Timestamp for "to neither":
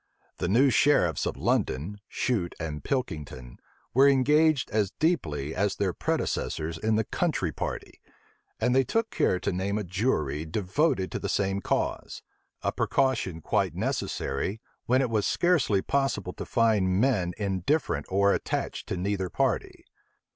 18.87-19.29